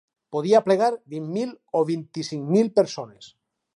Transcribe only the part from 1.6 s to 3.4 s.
o vint-i-cinc mil persones.